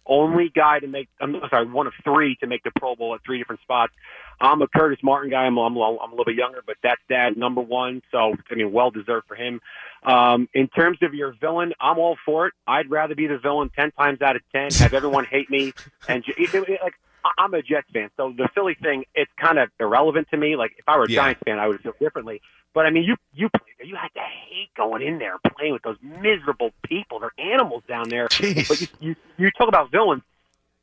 only 0.07 0.51
guy 0.55 0.81
to 0.81 0.87
make. 0.87 1.09
I'm 1.21 1.37
sorry, 1.51 1.67
one 1.67 1.87
of 1.87 1.93
three 2.03 2.37
to 2.37 2.47
make 2.47 2.63
the 2.65 2.73
Pro 2.79 2.97
Bowl 2.97 3.15
at 3.15 3.21
three 3.25 3.39
different 3.39 3.61
spots. 3.63 3.93
I'm 4.41 4.61
a 4.61 4.67
Curtis 4.67 4.99
Martin 5.03 5.31
guy. 5.31 5.45
I'm, 5.45 5.57
I'm, 5.57 5.77
I'm 5.77 5.79
a 5.79 6.11
little 6.11 6.25
bit 6.25 6.35
younger, 6.35 6.63
but 6.67 6.77
that's 6.83 7.01
dad 7.09 7.37
number 7.37 7.61
one. 7.61 8.03
So 8.11 8.35
I 8.51 8.55
mean, 8.55 8.73
well 8.73 8.91
deserved 8.91 9.27
for 9.29 9.37
him. 9.37 9.61
Um, 10.03 10.49
in 10.55 10.67
terms 10.69 10.99
of 11.03 11.15
your 11.15 11.35
villain, 11.41 11.73
I'm 11.81 11.99
all 11.99 12.17
for 12.25 12.49
it. 12.49 12.55
I'd 12.67 12.91
rather 12.91 13.15
be 13.15 13.29
the 13.29 13.39
villain 13.39 13.71
ten 13.77 13.93
times 13.93 14.21
out 14.21 14.35
of 14.35 14.43
ten. 14.51 14.71
Have 14.79 14.95
everyone 14.95 15.25
hate 15.25 15.51
me, 15.51 15.73
and 16.09 16.25
ju- 16.25 16.35
it- 16.37 16.53
it- 16.55 16.81
like 16.83 16.95
I'm 17.39 17.55
a 17.55 17.63
Jets 17.63 17.89
fan, 17.93 18.11
so 18.17 18.33
the 18.37 18.49
Philly 18.55 18.75
thing 18.75 19.05
it's 19.15 19.31
kind 19.37 19.59
of 19.59 19.71
irrelevant 19.79 20.29
to 20.31 20.37
me. 20.37 20.57
Like 20.57 20.73
if 20.79 20.89
I 20.89 20.97
were 20.97 21.05
a 21.05 21.11
Yeah. 21.11 21.23
Giants 21.23 21.43
fan, 21.45 21.59
I 21.59 21.67
would 21.69 21.81
feel 21.81 21.95
differently. 22.01 22.41
But 22.75 22.87
I 22.87 22.91
mean, 22.91 23.05
you 23.05 23.17
you 23.35 23.49
played, 23.51 23.89
you 23.89 23.97
had 23.97 24.13
to 24.15 24.21
hate 24.21 24.71
going 24.77 25.03
in 25.03 25.19
there 25.19 25.37
playing 25.57 25.73
with 25.75 25.83
those 25.83 25.99
miserable 26.03 26.71
people. 26.83 27.21
They're 27.21 27.31
animals 27.39 27.83
down 27.89 28.09
there. 28.09 28.29
Jeez. 28.29 28.69
But 28.69 28.81
you, 28.81 28.87
you 29.01 29.17
you 29.37 29.51
talk 29.53 29.69
about 29.69 29.91
villains. 29.91 30.23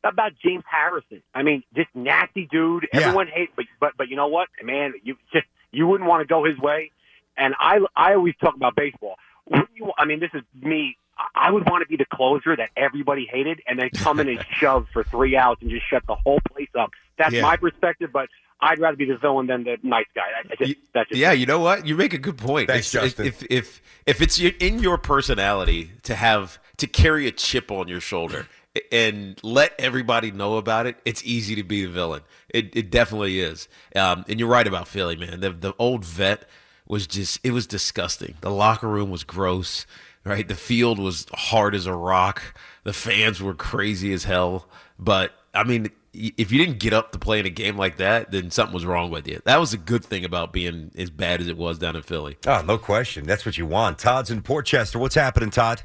How 0.04 0.12
about 0.12 0.32
James 0.42 0.64
Harrison? 0.70 1.22
I 1.36 1.44
mean, 1.44 1.64
this 1.76 1.88
nasty 1.94 2.48
dude. 2.50 2.88
Yeah. 2.94 3.02
Everyone 3.02 3.28
hates, 3.28 3.52
but 3.56 3.66
but 3.80 3.94
but 3.98 4.08
you 4.10 4.16
know 4.16 4.28
what, 4.28 4.48
man? 4.64 4.94
You 5.04 5.16
just 5.34 5.48
you 5.72 5.88
wouldn't 5.88 6.08
want 6.10 6.22
to 6.22 6.26
go 6.28 6.44
his 6.46 6.58
way. 6.60 6.92
And 7.36 7.56
I 7.60 7.80
I 7.96 8.14
always 8.14 8.36
talk 8.42 8.56
about 8.56 8.76
baseball. 8.76 9.16
You, 9.52 9.92
I 9.98 10.06
mean, 10.06 10.20
this 10.20 10.30
is 10.36 10.44
me. 10.62 10.96
I- 11.20 11.48
I 11.48 11.52
would 11.52 11.70
want 11.70 11.82
to 11.84 11.88
be 11.88 11.98
the 11.98 12.06
closer 12.06 12.56
that 12.56 12.70
everybody 12.78 13.26
hated, 13.32 13.62
and 13.68 13.78
then 13.78 13.90
come 13.92 14.20
in 14.20 14.30
and 14.30 14.44
shove 14.52 14.88
for 14.94 15.04
three 15.04 15.36
outs 15.36 15.62
and 15.62 15.70
just 15.70 15.88
shut 15.90 16.04
the 16.08 16.16
whole 16.16 16.40
place 16.52 16.70
up. 16.80 16.92
That's 17.18 17.34
Yeah. 17.34 17.42
my 17.44 17.58
perspective, 17.58 18.10
but 18.14 18.30
I'd 18.62 18.80
rather 18.80 18.98
be 18.98 19.06
the 19.06 19.18
villain 19.18 19.48
than 19.48 19.64
the 19.64 19.78
nice 19.84 20.06
guy. 20.16 20.22
I, 20.22 20.48
I 20.52 20.56
just, 20.66 20.80
that's 20.94 21.10
just 21.10 21.20
Yeah, 21.20 21.32
you 21.34 21.46
know 21.46 21.60
what? 21.60 21.86
You 21.86 21.96
make 21.96 22.14
a 22.14 22.18
good 22.18 22.38
point. 22.38 22.68
Thanks, 22.70 22.94
It's- 22.96 23.10
Justin. 23.14 23.26
If 23.28 23.44
if 23.50 23.82
if 24.06 24.22
it's 24.22 24.40
in 24.40 24.80
your 24.80 24.98
personality 24.98 25.92
to 26.04 26.16
have 26.16 26.58
to 26.78 26.88
carry 26.88 27.28
a 27.28 27.32
chip 27.32 27.72
on 27.72 27.88
your 27.88 28.00
shoulder 28.02 28.48
and 28.92 29.40
let 29.44 29.74
everybody 29.80 30.32
know 30.32 30.58
about 30.58 30.86
it, 30.88 30.98
it's 31.06 31.24
easy 31.26 31.56
to 31.56 31.64
be 31.64 31.86
the 31.86 31.92
villain. 31.92 32.22
It 32.50 32.76
it 32.76 32.90
definitely 32.92 33.40
is. 33.40 33.68
Um, 33.96 34.26
and 34.28 34.40
you're 34.40 34.50
right 34.50 34.68
about 34.68 34.88
Philly, 34.88 35.16
man. 35.16 35.40
The 35.40 35.52
the 35.52 35.74
old 35.80 36.04
vet 36.06 36.48
was 36.88 37.08
just 37.08 37.40
it 37.44 37.52
was 37.52 37.66
disgusting. 37.68 38.36
The 38.42 38.50
locker 38.52 38.88
room 38.88 39.10
was 39.10 39.24
gross, 39.24 39.86
right? 40.30 40.48
The 40.48 40.56
field 40.56 41.00
was 41.00 41.26
hard 41.34 41.76
as 41.76 41.86
a 41.86 41.94
rock. 41.94 42.42
The 42.84 42.94
fans 42.94 43.42
were 43.42 43.54
crazy 43.54 44.14
as 44.14 44.24
hell. 44.24 44.68
But 44.98 45.34
I 45.54 45.64
mean, 45.64 45.90
if 46.14 46.52
you 46.52 46.58
didn't 46.58 46.80
get 46.80 46.94
up 46.94 47.12
to 47.12 47.20
play 47.20 47.40
in 47.40 47.46
a 47.46 47.52
game 47.52 47.78
like 47.78 47.98
that, 47.98 48.32
then 48.32 48.52
something 48.52 48.74
was 48.74 48.86
wrong 48.86 49.12
with 49.12 49.28
you. 49.28 49.42
That 49.46 49.60
was 49.60 49.74
a 49.74 49.78
good 49.78 50.04
thing 50.06 50.24
about 50.24 50.54
being 50.54 50.92
as 50.98 51.10
bad 51.10 51.42
as 51.42 51.48
it 51.48 51.58
was 51.58 51.78
down 51.78 51.96
in 51.96 52.02
Philly. 52.02 52.38
Oh, 52.48 52.64
no 52.66 52.78
question. 52.78 53.26
That's 53.26 53.46
what 53.46 53.58
you 53.58 53.66
want. 53.66 54.00
Todd's 54.00 54.32
in 54.32 54.42
Portchester. 54.42 55.00
What's 55.00 55.16
happening, 55.16 55.50
Todd? 55.50 55.84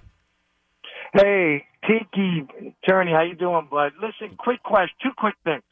Hey, 1.13 1.65
Tiki, 1.87 2.47
Tierney, 2.85 3.13
how 3.13 3.23
you 3.23 3.35
doing, 3.35 3.69
bud? 3.71 3.93
Listen, 4.03 4.37
quick 4.37 4.63
question, 4.63 4.97
two 5.03 5.11
quick 5.17 5.35
things. 5.45 5.63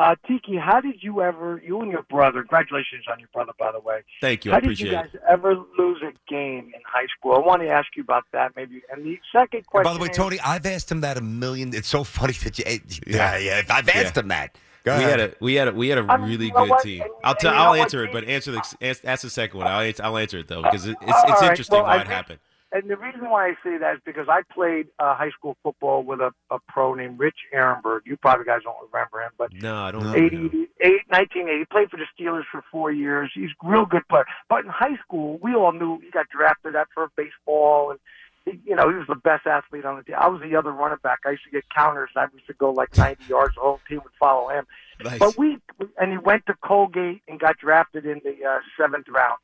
Uh, 0.00 0.14
Tiki, 0.26 0.56
how 0.56 0.80
did 0.80 1.02
you 1.02 1.20
ever, 1.20 1.60
you 1.62 1.78
and 1.82 1.92
your 1.92 2.04
brother, 2.04 2.40
congratulations 2.40 3.04
on 3.12 3.18
your 3.20 3.28
brother, 3.34 3.52
by 3.58 3.70
the 3.70 3.80
way. 3.80 4.00
Thank 4.22 4.46
you. 4.46 4.50
I 4.50 4.54
How 4.54 4.60
did 4.60 4.66
appreciate 4.68 4.86
you 4.86 4.92
guys 4.96 5.10
it. 5.12 5.20
ever 5.28 5.54
lose 5.78 6.00
a 6.02 6.12
game 6.32 6.72
in 6.74 6.80
high 6.86 7.04
school? 7.18 7.34
I 7.34 7.40
want 7.40 7.60
to 7.60 7.68
ask 7.68 7.86
you 7.94 8.02
about 8.02 8.24
that, 8.32 8.52
maybe. 8.56 8.80
And 8.90 9.04
the 9.04 9.18
second 9.30 9.58
And 9.58 9.66
question. 9.66 9.84
by 9.84 9.92
the 9.92 10.00
way, 10.02 10.08
is- 10.08 10.16
Tony, 10.16 10.40
I've 10.40 10.64
asked 10.64 10.90
him 10.90 11.02
that 11.02 11.18
a 11.18 11.20
million. 11.20 11.74
It's 11.74 11.88
so 11.88 12.02
funny 12.02 12.32
that 12.32 12.58
you. 12.58 12.64
Yeah. 13.06 13.36
Yeah, 13.36 13.38
yeah. 13.38 13.62
I've 13.68 13.88
asked 13.90 14.16
Yeah. 14.16 14.22
him 14.22 14.28
that. 14.28 14.56
Go 14.84 14.96
We 14.96 15.04
had 15.04 15.20
a 15.20 15.34
we 15.40 15.54
had 15.56 15.68
a 15.68 15.72
we 15.72 15.88
had 15.90 15.98
a 15.98 16.06
I 16.10 16.16
mean, 16.16 16.30
really 16.30 16.46
you 16.46 16.52
know 16.54 16.60
good 16.60 16.70
what? 16.70 16.82
team. 16.82 17.02
And- 17.02 17.10
I'll 17.22 17.34
tell 17.34 17.52
I'll 17.52 17.70
what, 17.72 17.80
answer 17.80 18.02
it, 18.02 18.12
but 18.12 18.24
answer 18.24 18.52
the 18.52 18.58
ask, 18.80 19.04
ask 19.04 19.20
the 19.20 19.28
second 19.28 19.58
one. 19.58 19.66
I'll 19.66 19.80
answer, 19.80 20.02
I'll 20.02 20.16
answer 20.16 20.38
it 20.38 20.48
though 20.48 20.62
because 20.62 20.86
it, 20.86 20.96
it's 21.02 21.22
it's 21.24 21.42
right, 21.42 21.50
interesting 21.50 21.76
well, 21.76 21.84
I 21.84 21.88
why 21.88 21.94
it 21.96 21.98
think- 21.98 22.10
happened. 22.10 22.38
And 22.72 22.88
the 22.88 22.96
reason 22.96 23.28
why 23.28 23.48
I 23.48 23.54
say 23.64 23.78
that 23.78 23.96
is 23.96 24.00
because 24.04 24.28
I 24.28 24.42
played 24.52 24.86
uh, 25.00 25.14
high 25.16 25.30
school 25.30 25.56
football 25.62 26.04
with 26.04 26.20
a, 26.20 26.32
a 26.52 26.58
pro 26.68 26.94
named 26.94 27.18
Rich 27.18 27.38
Erenberg. 27.52 28.00
You 28.06 28.16
probably 28.16 28.44
guys 28.44 28.60
don't 28.62 28.76
remember 28.92 29.20
him, 29.22 29.32
but 29.36 29.52
No, 29.52 29.76
I 29.76 29.90
don't. 29.90 30.04
know. 30.04 30.14
80, 30.14 30.68
1980. 31.08 31.58
He 31.58 31.64
played 31.64 31.90
for 31.90 31.96
the 31.96 32.06
Steelers 32.16 32.44
for 32.50 32.62
four 32.70 32.92
years. 32.92 33.30
He's 33.34 33.50
a 33.64 33.68
real 33.68 33.86
good 33.86 34.06
player. 34.08 34.24
But 34.48 34.64
in 34.64 34.70
high 34.70 34.96
school, 35.04 35.38
we 35.42 35.54
all 35.54 35.72
knew 35.72 35.98
he 36.00 36.10
got 36.10 36.28
drafted 36.28 36.76
at 36.76 36.86
for 36.94 37.10
baseball, 37.16 37.90
and 37.90 37.98
he, 38.44 38.60
you 38.70 38.76
know 38.76 38.88
he 38.88 38.94
was 38.94 39.06
the 39.08 39.16
best 39.16 39.46
athlete 39.46 39.84
on 39.84 39.96
the 39.96 40.02
team. 40.04 40.14
I 40.18 40.28
was 40.28 40.40
the 40.40 40.54
other 40.56 40.70
running 40.72 40.98
back. 41.02 41.18
I 41.26 41.30
used 41.32 41.44
to 41.44 41.50
get 41.50 41.64
counters. 41.74 42.10
and 42.14 42.22
I 42.24 42.32
used 42.32 42.46
to 42.46 42.54
go 42.54 42.70
like 42.70 42.96
90 42.96 43.24
yards. 43.28 43.56
The 43.56 43.60
whole 43.62 43.80
team 43.88 44.00
would 44.04 44.12
follow 44.18 44.48
him. 44.48 44.64
Nice. 45.02 45.18
But 45.18 45.36
we 45.36 45.58
and 45.98 46.12
he 46.12 46.18
went 46.18 46.46
to 46.46 46.54
Colgate 46.62 47.22
and 47.26 47.40
got 47.40 47.58
drafted 47.58 48.06
in 48.06 48.20
the 48.22 48.36
uh, 48.46 48.58
seventh 48.78 49.08
round. 49.08 49.38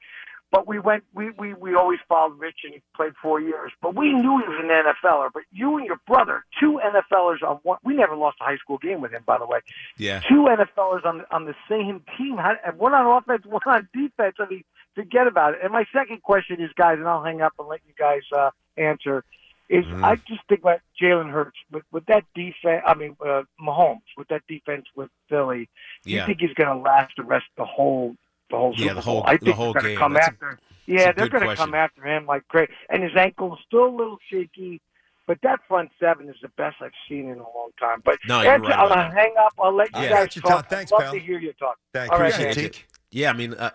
But 0.56 0.66
we 0.66 0.78
went. 0.78 1.04
We, 1.14 1.30
we 1.38 1.54
we 1.54 1.74
always 1.74 1.98
followed 2.08 2.38
Rich, 2.38 2.60
and 2.64 2.74
he 2.74 2.82
played 2.94 3.12
four 3.22 3.40
years. 3.40 3.72
But 3.82 3.94
we 3.94 4.12
knew 4.12 4.38
he 4.38 4.48
was 4.48 4.60
an 4.62 4.70
NFLer. 4.70 5.28
But 5.34 5.42
you 5.52 5.76
and 5.76 5.86
your 5.86 6.00
brother, 6.06 6.44
two 6.58 6.80
NFLers 6.82 7.42
on 7.46 7.58
one. 7.62 7.78
We 7.84 7.94
never 7.94 8.16
lost 8.16 8.38
a 8.40 8.44
high 8.44 8.56
school 8.56 8.78
game 8.78 9.00
with 9.00 9.12
him, 9.12 9.22
by 9.26 9.38
the 9.38 9.46
way 9.46 9.60
yeah. 9.96 10.20
two 10.28 10.46
NFLers 10.48 11.04
on 11.04 11.24
on 11.30 11.46
the 11.46 11.54
same 11.68 12.02
team, 12.16 12.38
one 12.76 12.94
on 12.94 13.22
offense, 13.22 13.44
one 13.46 13.62
on 13.66 13.88
defense. 13.92 14.36
I 14.38 14.48
mean, 14.48 14.64
forget 14.94 15.26
about 15.26 15.54
it. 15.54 15.60
And 15.62 15.72
my 15.72 15.84
second 15.92 16.22
question 16.22 16.60
is, 16.60 16.70
guys, 16.76 16.98
and 16.98 17.08
I'll 17.08 17.24
hang 17.24 17.42
up 17.42 17.52
and 17.58 17.68
let 17.68 17.80
you 17.86 17.94
guys 17.98 18.22
uh, 18.36 18.50
answer. 18.76 19.24
Is 19.68 19.84
Mm-hmm. 19.84 20.04
I 20.04 20.14
just 20.14 20.42
think 20.48 20.60
about 20.60 20.78
Jalen 21.02 21.32
Hurts 21.32 21.56
with 21.72 21.82
with 21.90 22.06
that 22.06 22.24
defense. 22.36 22.84
I 22.86 22.94
mean, 22.94 23.16
uh, 23.20 23.42
Mahomes 23.60 24.06
with 24.16 24.28
that 24.28 24.42
defense 24.48 24.86
with 24.94 25.10
Philly. 25.28 25.68
Do 26.04 26.12
you 26.12 26.24
think 26.24 26.38
he's 26.40 26.54
going 26.54 26.68
to 26.68 26.80
last 26.80 27.14
the 27.16 27.24
rest 27.24 27.46
the 27.56 27.64
whole 27.64 28.14
the 28.50 28.56
whole 28.56 28.72
Yeah, 28.76 28.82
Super 28.88 28.94
the 28.94 29.00
whole- 29.00 29.14
Bowl? 29.22 29.24
I 29.26 29.36
the 29.36 29.44
think 29.46 29.56
whole 29.56 29.72
they're 29.72 29.82
gonna 29.82 29.96
come 29.96 30.12
That's 30.14 30.28
after. 30.28 30.48
a 30.50 30.58
yeah, 30.88 31.10
they're 31.12 31.28
going 31.28 31.48
to 31.48 31.56
come 31.56 31.74
after 31.74 32.06
him 32.06 32.26
like 32.26 32.46
crazy. 32.46 32.72
And 32.88 33.02
his 33.02 33.10
ankle's 33.16 33.58
still 33.66 33.86
a 33.86 33.90
little 33.96 34.18
shaky. 34.30 34.80
But 35.26 35.38
that 35.42 35.58
front 35.66 35.90
seven 35.98 36.28
is 36.28 36.36
the 36.40 36.48
best 36.50 36.76
I've 36.80 36.92
seen 37.08 37.28
in 37.28 37.38
a 37.40 37.42
long 37.42 37.70
time. 37.80 38.00
But 38.04 38.18
No, 38.28 38.40
you're 38.42 38.52
answer, 38.52 38.68
right 38.68 38.78
I'm 38.78 38.86
about 38.86 38.94
gonna 38.94 39.08
that. 39.14 39.20
hang 39.20 39.34
up. 39.36 39.52
I'll 39.58 39.74
let 39.74 39.88
you 39.92 39.98
I 39.98 40.02
guys 40.08 40.12
got 40.12 40.36
you, 40.36 40.42
talk. 40.42 40.70
Thanks, 40.70 40.92
I'd 40.92 40.94
love 40.94 41.02
pal. 41.06 41.12
to 41.14 41.18
hear 41.18 41.40
you 41.40 41.52
talk. 41.54 41.76
Thank 41.92 42.12
All 42.12 42.18
you. 42.18 42.24
right, 42.24 42.32
Appreciate 42.34 42.64
it, 42.64 42.84
Yeah, 43.10 43.30
I 43.30 43.32
mean, 43.32 43.54
uh, 43.54 43.70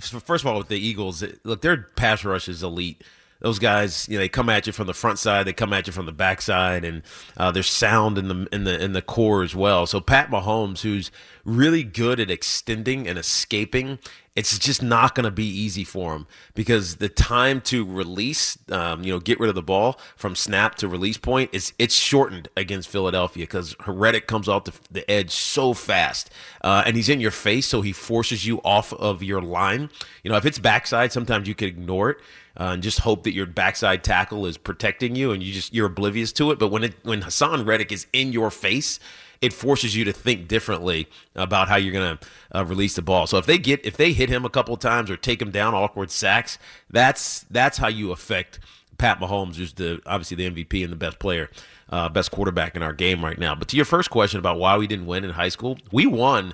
first 0.00 0.44
of 0.44 0.46
all, 0.46 0.58
with 0.58 0.68
the 0.68 0.78
Eagles, 0.78 1.24
look, 1.44 1.62
their 1.62 1.78
pass 1.96 2.22
rush 2.26 2.46
is 2.48 2.62
elite. 2.62 3.02
Those 3.40 3.58
guys, 3.58 4.06
you 4.10 4.16
know, 4.18 4.20
they 4.20 4.28
come 4.28 4.50
at 4.50 4.66
you 4.66 4.74
from 4.74 4.86
the 4.86 4.92
front 4.92 5.18
side, 5.18 5.46
they 5.46 5.54
come 5.54 5.72
at 5.72 5.86
you 5.86 5.94
from 5.94 6.04
the 6.04 6.12
back 6.12 6.42
side, 6.42 6.84
and 6.84 7.02
uh, 7.38 7.50
they're 7.50 7.62
sound 7.62 8.18
in 8.18 8.28
the 8.28 8.46
in 8.52 8.64
the 8.64 8.78
in 8.84 8.92
the 8.92 9.00
core 9.00 9.42
as 9.42 9.54
well. 9.56 9.86
So 9.86 9.98
Pat 9.98 10.30
Mahomes, 10.30 10.82
who's 10.82 11.10
really 11.56 11.82
good 11.82 12.20
at 12.20 12.30
extending 12.30 13.06
and 13.08 13.18
escaping, 13.18 13.98
it's 14.36 14.58
just 14.58 14.82
not 14.82 15.14
going 15.14 15.24
to 15.24 15.30
be 15.30 15.44
easy 15.44 15.82
for 15.82 16.14
him 16.14 16.26
because 16.54 16.96
the 16.96 17.08
time 17.08 17.60
to 17.60 17.84
release, 17.84 18.56
um, 18.70 19.02
you 19.02 19.12
know, 19.12 19.18
get 19.18 19.40
rid 19.40 19.48
of 19.48 19.56
the 19.56 19.62
ball 19.62 19.98
from 20.16 20.36
snap 20.36 20.76
to 20.76 20.88
release 20.88 21.18
point 21.18 21.50
is 21.52 21.72
it's 21.78 21.96
shortened 21.96 22.48
against 22.56 22.88
Philadelphia 22.88 23.42
because 23.42 23.74
Heretic 23.80 24.28
comes 24.28 24.48
off 24.48 24.64
the, 24.64 24.72
the 24.90 25.10
edge 25.10 25.32
so 25.32 25.74
fast, 25.74 26.30
uh, 26.62 26.84
and 26.86 26.96
he's 26.96 27.08
in 27.08 27.20
your 27.20 27.32
face, 27.32 27.66
so 27.66 27.82
he 27.82 27.92
forces 27.92 28.46
you 28.46 28.60
off 28.64 28.92
of 28.92 29.22
your 29.22 29.42
line. 29.42 29.90
You 30.22 30.30
know, 30.30 30.36
if 30.36 30.46
it's 30.46 30.58
backside, 30.58 31.12
sometimes 31.12 31.48
you 31.48 31.54
could 31.54 31.68
ignore 31.68 32.10
it. 32.10 32.18
Uh, 32.58 32.72
and 32.74 32.82
just 32.82 32.98
hope 33.00 33.22
that 33.22 33.32
your 33.32 33.46
backside 33.46 34.02
tackle 34.02 34.44
is 34.44 34.58
protecting 34.58 35.14
you, 35.14 35.30
and 35.30 35.42
you 35.42 35.52
just 35.52 35.72
you're 35.72 35.86
oblivious 35.86 36.32
to 36.32 36.50
it. 36.50 36.58
But 36.58 36.68
when 36.68 36.82
it 36.82 36.94
when 37.04 37.22
Haason 37.22 37.64
Reddick 37.64 37.92
is 37.92 38.06
in 38.12 38.32
your 38.32 38.50
face, 38.50 38.98
it 39.40 39.52
forces 39.52 39.96
you 39.96 40.04
to 40.04 40.12
think 40.12 40.48
differently 40.48 41.08
about 41.34 41.68
how 41.68 41.76
you're 41.76 41.92
going 41.92 42.18
to 42.18 42.26
uh, 42.58 42.64
release 42.64 42.94
the 42.94 43.02
ball. 43.02 43.26
So 43.26 43.38
if 43.38 43.46
they 43.46 43.58
get 43.58 43.84
if 43.84 43.96
they 43.96 44.12
hit 44.12 44.28
him 44.28 44.44
a 44.44 44.50
couple 44.50 44.76
times 44.76 45.10
or 45.10 45.16
take 45.16 45.40
him 45.40 45.50
down 45.50 45.74
awkward 45.74 46.10
sacks, 46.10 46.58
that's 46.90 47.40
that's 47.50 47.78
how 47.78 47.88
you 47.88 48.12
affect 48.12 48.60
Pat 48.98 49.18
Mahomes, 49.18 49.56
who's 49.56 49.72
the 49.72 50.00
obviously 50.04 50.36
the 50.36 50.50
MVP 50.50 50.82
and 50.82 50.92
the 50.92 50.96
best 50.96 51.18
player, 51.18 51.50
uh, 51.88 52.08
best 52.08 52.30
quarterback 52.30 52.76
in 52.76 52.82
our 52.82 52.92
game 52.92 53.24
right 53.24 53.38
now. 53.38 53.54
But 53.54 53.68
to 53.68 53.76
your 53.76 53.86
first 53.86 54.10
question 54.10 54.38
about 54.38 54.58
why 54.58 54.76
we 54.76 54.86
didn't 54.86 55.06
win 55.06 55.24
in 55.24 55.30
high 55.30 55.48
school, 55.48 55.78
we 55.90 56.06
won 56.06 56.52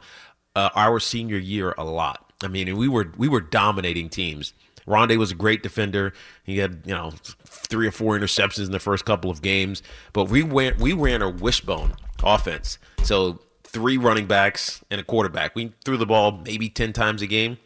uh, 0.54 0.70
our 0.74 1.00
senior 1.00 1.38
year 1.38 1.74
a 1.76 1.84
lot. 1.84 2.32
I 2.44 2.48
mean, 2.48 2.76
we 2.76 2.86
were 2.86 3.12
we 3.16 3.26
were 3.26 3.40
dominating 3.40 4.08
teams. 4.08 4.52
Rondé 4.86 5.16
was 5.16 5.32
a 5.32 5.34
great 5.34 5.64
defender. 5.64 6.12
He 6.44 6.58
had 6.58 6.82
you 6.84 6.94
know 6.94 7.14
three 7.44 7.88
or 7.88 7.90
four 7.90 8.16
interceptions 8.16 8.66
in 8.66 8.70
the 8.70 8.78
first 8.78 9.04
couple 9.04 9.28
of 9.28 9.42
games, 9.42 9.82
but 10.12 10.26
we 10.26 10.44
went 10.44 10.78
we 10.78 10.92
ran 10.92 11.22
a 11.22 11.28
wishbone 11.28 11.96
offense. 12.23 12.78
So 13.02 13.40
three 13.62 13.96
running 13.96 14.26
backs 14.26 14.82
and 14.90 15.00
a 15.00 15.04
quarterback. 15.04 15.54
We 15.54 15.73
threw 15.85 15.96
the 15.96 16.06
ball 16.06 16.40
maybe 16.44 16.68
ten 16.68 16.92
times 16.92 17.23
a 17.23 17.26
game. 17.26 17.58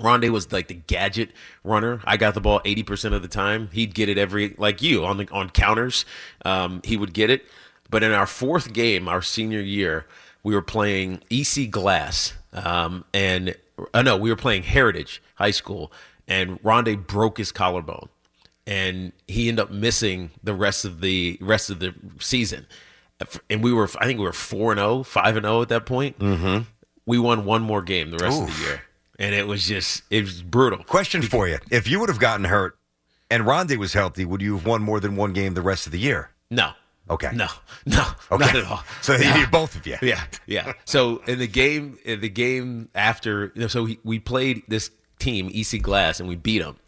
Rondé 0.00 0.30
was 0.30 0.50
like 0.52 0.68
the 0.68 0.74
gadget 0.74 1.30
runner. 1.62 2.00
I 2.04 2.16
got 2.16 2.34
the 2.34 2.40
ball 2.40 2.60
eighty 2.64 2.82
percent 2.82 3.14
of 3.14 3.22
the 3.22 3.28
time. 3.28 3.68
He'd 3.72 3.94
get 3.94 4.08
it 4.08 4.18
every 4.18 4.54
like 4.58 4.82
you 4.82 5.04
on 5.04 5.18
the 5.18 5.28
on 5.30 5.50
counters. 5.50 6.04
Um, 6.44 6.80
he 6.84 6.96
would 6.96 7.12
get 7.12 7.30
it. 7.30 7.44
But 7.90 8.02
in 8.02 8.12
our 8.12 8.26
fourth 8.26 8.72
game, 8.72 9.08
our 9.08 9.22
senior 9.22 9.60
year, 9.60 10.06
we 10.42 10.54
were 10.54 10.62
playing 10.62 11.22
EC 11.30 11.70
Glass, 11.70 12.32
um, 12.52 13.04
and 13.12 13.54
uh, 13.92 14.02
no, 14.02 14.16
we 14.16 14.30
were 14.30 14.36
playing 14.36 14.64
Heritage 14.64 15.22
High 15.36 15.52
School, 15.52 15.92
and 16.26 16.60
Rondé 16.62 17.06
broke 17.06 17.38
his 17.38 17.52
collarbone, 17.52 18.08
and 18.66 19.12
he 19.28 19.48
ended 19.48 19.64
up 19.64 19.70
missing 19.70 20.30
the 20.42 20.54
rest 20.54 20.84
of 20.84 21.00
the 21.00 21.38
rest 21.40 21.70
of 21.70 21.78
the 21.78 21.94
season. 22.18 22.66
And 23.48 23.62
we 23.62 23.72
were, 23.72 23.88
I 23.98 24.06
think 24.06 24.18
we 24.18 24.24
were 24.26 24.32
four 24.32 24.72
and 24.72 24.78
0, 24.78 25.02
5 25.04 25.36
and 25.36 25.44
zero 25.44 25.62
at 25.62 25.68
that 25.68 25.86
point. 25.86 26.18
Mm-hmm. 26.18 26.62
We 27.06 27.18
won 27.18 27.44
one 27.44 27.62
more 27.62 27.82
game 27.82 28.10
the 28.10 28.18
rest 28.18 28.40
of 28.42 28.48
the 28.48 28.62
year, 28.64 28.82
and 29.18 29.34
it 29.34 29.46
was 29.46 29.66
just 29.66 30.02
it 30.10 30.22
was 30.24 30.42
brutal. 30.42 30.82
Question 30.84 31.22
for 31.22 31.46
you: 31.46 31.58
If 31.70 31.86
you 31.88 32.00
would 32.00 32.08
have 32.08 32.18
gotten 32.18 32.44
hurt 32.46 32.76
and 33.30 33.44
Rondé 33.44 33.76
was 33.76 33.92
healthy, 33.92 34.24
would 34.24 34.42
you 34.42 34.56
have 34.56 34.66
won 34.66 34.82
more 34.82 35.00
than 35.00 35.14
one 35.16 35.32
game 35.32 35.54
the 35.54 35.62
rest 35.62 35.86
of 35.86 35.92
the 35.92 35.98
year? 35.98 36.30
No. 36.50 36.72
Okay. 37.10 37.30
No, 37.34 37.48
no, 37.86 38.02
Okay. 38.32 38.44
not 38.46 38.56
at 38.56 38.64
all. 38.64 38.82
So 39.02 39.16
No. 39.16 39.36
need 39.36 39.50
both 39.50 39.76
of 39.76 39.86
you. 39.86 39.96
Yeah, 40.00 40.24
yeah. 40.46 40.72
So 40.86 41.18
in 41.26 41.38
the 41.38 41.46
game, 41.46 41.98
in 42.06 42.20
the 42.22 42.30
game 42.30 42.88
after, 42.94 43.52
you 43.54 43.60
know, 43.60 43.66
so 43.66 43.82
we, 43.84 43.98
we 44.04 44.18
played 44.18 44.62
this 44.68 44.90
team, 45.18 45.50
EC 45.54 45.82
Glass, 45.82 46.18
and 46.18 46.28
we 46.28 46.36
beat 46.36 46.60
them. 46.60 46.78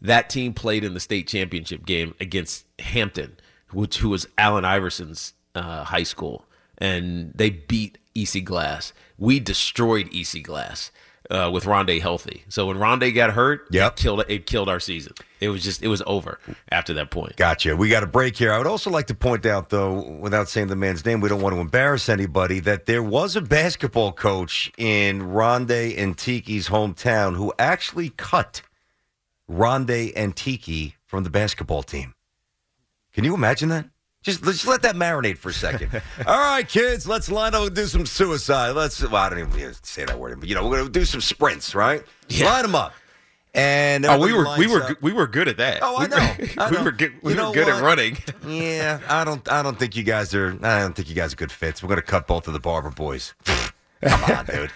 That 0.00 0.30
team 0.30 0.54
played 0.54 0.84
in 0.84 0.94
the 0.94 1.00
state 1.00 1.26
championship 1.26 1.84
game 1.84 2.14
against 2.20 2.66
Hampton, 2.78 3.36
which 3.72 3.98
who 3.98 4.10
was 4.10 4.28
Allen 4.38 4.64
Iverson's 4.64 5.34
uh, 5.58 5.84
high 5.84 6.04
school, 6.04 6.44
and 6.78 7.32
they 7.34 7.50
beat 7.50 7.98
EC 8.14 8.44
Glass. 8.44 8.92
We 9.18 9.40
destroyed 9.40 10.08
EC 10.14 10.42
Glass 10.42 10.90
uh, 11.30 11.50
with 11.52 11.64
Rondé 11.64 12.00
healthy. 12.00 12.44
So 12.48 12.66
when 12.66 12.76
Rondé 12.78 13.14
got 13.14 13.30
hurt, 13.30 13.66
Yep. 13.70 13.92
it 13.92 13.96
killed 13.96 14.24
it 14.28 14.46
killed 14.46 14.68
our 14.68 14.80
season. 14.80 15.12
It 15.40 15.48
was 15.50 15.62
just 15.62 15.82
it 15.82 15.88
was 15.88 16.02
over 16.06 16.40
after 16.70 16.94
that 16.94 17.10
point. 17.10 17.36
Gotcha. 17.36 17.76
We 17.76 17.88
got 17.88 18.02
a 18.02 18.06
break 18.06 18.36
here. 18.36 18.52
I 18.52 18.58
would 18.58 18.66
also 18.66 18.90
like 18.90 19.06
to 19.08 19.14
point 19.14 19.44
out, 19.46 19.68
though, 19.70 20.00
without 20.20 20.48
saying 20.48 20.68
the 20.68 20.76
man's 20.76 21.04
name, 21.04 21.20
we 21.20 21.28
don't 21.28 21.42
want 21.42 21.54
to 21.54 21.60
embarrass 21.60 22.08
anybody, 22.08 22.60
that 22.60 22.86
there 22.86 23.02
was 23.02 23.36
a 23.36 23.40
basketball 23.40 24.12
coach 24.12 24.72
in 24.78 25.20
Rondé 25.20 25.96
and 25.98 26.16
Tiki's 26.16 26.68
hometown 26.68 27.36
who 27.36 27.52
actually 27.58 28.08
cut 28.10 28.62
Rondé 29.50 30.12
and 30.16 30.34
Tiki 30.36 30.94
from 31.06 31.24
the 31.24 31.30
basketball 31.30 31.82
team. 31.82 32.14
Can 33.12 33.24
you 33.24 33.34
imagine 33.34 33.68
that? 33.70 33.88
Just 34.22 34.44
let's 34.44 34.66
let 34.66 34.82
that 34.82 34.96
marinate 34.96 35.38
for 35.38 35.50
a 35.50 35.52
second. 35.52 35.90
All 36.26 36.38
right, 36.38 36.68
kids, 36.68 37.06
let's 37.06 37.30
line 37.30 37.54
up 37.54 37.66
and 37.68 37.74
do 37.74 37.86
some 37.86 38.04
suicide. 38.04 38.70
Let's. 38.72 39.00
Well, 39.02 39.16
I 39.16 39.28
don't 39.30 39.38
even 39.38 39.74
say 39.82 40.04
that 40.04 40.18
word, 40.18 40.40
but 40.40 40.48
you 40.48 40.54
know, 40.54 40.66
we're 40.68 40.78
gonna 40.78 40.90
do 40.90 41.04
some 41.04 41.20
sprints, 41.20 41.74
right? 41.74 42.02
Line 42.42 42.62
them 42.62 42.74
up. 42.74 42.92
And 43.54 44.04
Oh, 44.04 44.18
we 44.18 44.32
were 44.32 44.46
we 44.58 44.66
were 44.66 44.82
up. 44.82 44.88
good- 44.88 45.02
we 45.02 45.12
were 45.12 45.26
good 45.26 45.48
at 45.48 45.56
that. 45.56 45.78
Oh, 45.82 45.96
I 45.96 46.06
know. 46.08 46.16
I 46.58 46.70
we 46.76 46.82
were 46.82 46.92
good. 46.92 47.14
We 47.22 47.34
You 47.34 47.46
were 47.46 47.52
good 47.52 47.66
what? 47.66 47.76
at 47.76 47.82
running. 47.82 48.18
Yeah, 48.46 49.00
I 49.08 49.24
don't. 49.24 49.50
I 49.50 49.62
don't 49.62 49.78
think 49.78 49.96
you 49.96 50.02
guys 50.02 50.34
are. 50.34 50.50
I 50.62 50.80
don't 50.80 50.94
think 50.94 51.08
you 51.08 51.14
guys 51.14 51.32
are 51.32 51.36
good 51.36 51.52
fits. 51.52 51.82
We're 51.82 51.88
gonna 51.88 52.02
cut 52.02 52.26
both 52.26 52.46
of 52.48 52.52
the 52.52 52.60
Barber 52.60 52.90
boys. 52.90 53.34
Come 54.02 54.24
on, 54.24 54.46
dude. 54.46 54.70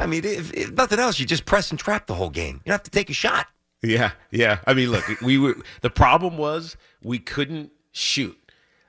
I 0.00 0.06
mean, 0.06 0.24
if, 0.24 0.52
if 0.52 0.72
nothing 0.72 0.98
else, 0.98 1.20
you 1.20 1.26
just 1.26 1.44
press 1.44 1.70
and 1.70 1.78
trap 1.78 2.06
the 2.08 2.14
whole 2.14 2.30
game. 2.30 2.56
You 2.64 2.70
don't 2.70 2.74
have 2.74 2.82
to 2.82 2.90
take 2.90 3.08
a 3.08 3.14
shot. 3.14 3.46
Yeah, 3.82 4.10
yeah. 4.32 4.58
I 4.66 4.74
mean, 4.74 4.90
look, 4.90 5.04
we 5.22 5.38
were 5.38 5.54
the 5.82 5.90
problem 5.90 6.36
was 6.36 6.76
we 7.02 7.18
couldn't 7.20 7.70
shoot. 7.92 8.36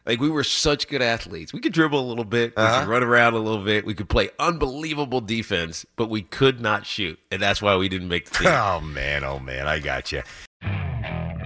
Like 0.07 0.21
we 0.21 0.29
were 0.29 0.43
such 0.45 0.87
good 0.87 1.01
athletes. 1.01 1.51
We 1.51 1.59
could 1.59 1.73
dribble 1.73 1.99
a 1.99 2.07
little 2.07 2.23
bit, 2.23 2.53
we 2.55 2.63
Uh-huh. 2.63 2.79
could 2.79 2.87
run 2.89 3.03
around 3.03 3.33
a 3.33 3.39
little 3.39 3.63
bit, 3.63 3.85
we 3.85 3.93
could 3.93 4.07
play 4.07 4.29
unbelievable 4.39 5.19
defense, 5.19 5.85
but 5.97 6.09
we 6.09 6.21
could 6.21 6.61
not 6.61 6.85
shoot, 6.85 7.19
and 7.29 7.41
that's 7.41 7.61
why 7.61 7.75
we 7.75 7.89
didn't 7.89 8.07
make 8.07 8.29
the 8.29 8.37
team. 8.39 8.47
Oh 8.47 8.79
man, 8.79 9.23
oh 9.25 9.39
man, 9.39 9.67
I 9.67 9.79
got 9.79 10.11
you. 10.13 10.23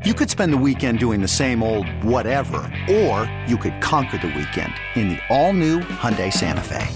You 0.06 0.14
could 0.14 0.30
spend 0.30 0.54
the 0.54 0.58
weekend 0.58 1.00
doing 1.00 1.22
the 1.22 1.28
same 1.28 1.62
old 1.64 1.88
whatever, 2.04 2.58
or 2.90 3.32
you 3.48 3.58
could 3.58 3.80
conquer 3.82 4.18
the 4.20 4.28
weekend 4.28 4.74
in 4.96 5.10
the 5.10 5.20
all-new 5.30 5.80
Hyundai 5.80 6.32
Santa 6.32 6.62
Fe. 6.64 6.88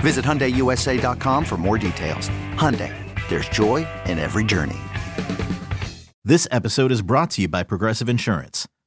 Visit 0.00 0.24
HyundaiUSA.com 0.24 1.44
for 1.44 1.56
more 1.56 1.76
details. 1.78 2.28
Hyundai, 2.54 2.92
there's 3.28 3.48
joy 3.48 3.86
in 4.06 4.18
every 4.18 4.44
journey. 4.44 4.76
This 6.24 6.46
episode 6.52 6.92
is 6.92 7.02
brought 7.02 7.30
to 7.32 7.42
you 7.42 7.48
by 7.48 7.62
Progressive 7.64 8.08
Insurance. 8.08 8.68